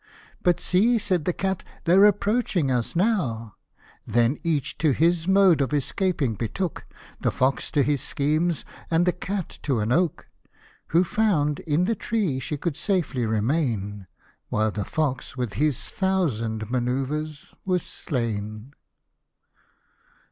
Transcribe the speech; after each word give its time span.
"But 0.41 0.59
see!" 0.59 0.97
said 0.97 1.25
the 1.25 1.31
cat," 1.33 1.63
they're 1.85 2.05
approaching 2.05 2.71
us 2.71 2.95
now!" 2.95 3.53
Then 4.17 4.39
each 4.43 4.79
to 4.79 4.93
his 4.93 5.27
mode 5.27 5.61
of 5.61 5.75
escaping 5.75 6.33
betook, 6.33 6.83
The 7.19 7.29
fox 7.29 7.69
to 7.69 7.83
his 7.83 8.01
schemes, 8.01 8.65
and 8.89 9.05
the 9.05 9.11
cat 9.11 9.59
to 9.61 9.79
an 9.79 9.91
oak, 9.91 10.25
Who 10.87 11.03
found 11.03 11.59
in 11.59 11.85
the 11.85 11.93
tree 11.93 12.39
she 12.39 12.57
could 12.57 12.75
safely 12.77 13.27
remain; 13.27 14.07
While 14.49 14.71
the 14.71 14.85
fox 14.85 15.37
with 15.37 15.53
his 15.53 15.89
thousand 15.89 16.71
manoeuvres 16.71 17.53
was 17.63 17.83
slain. 17.83 18.73